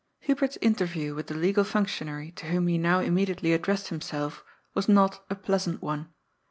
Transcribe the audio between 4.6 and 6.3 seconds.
was not a pleasant one.